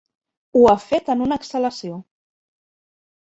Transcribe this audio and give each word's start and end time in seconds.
Ho 0.59 0.63
ha 0.69 0.73
fet 0.83 1.11
en 1.15 1.19
una 1.27 1.37
exhalació. 1.41 1.99